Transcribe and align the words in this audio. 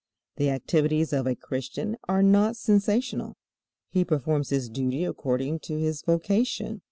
The 0.37 0.49
activities 0.49 1.13
of 1.13 1.27
a 1.27 1.35
Christian 1.35 1.95
are 2.09 2.23
not 2.23 2.57
sensational. 2.57 3.37
He 3.91 4.03
performs 4.03 4.49
his 4.49 4.67
duty 4.67 5.03
according 5.05 5.59
to 5.59 5.77
his 5.77 6.01
vocation. 6.01 6.79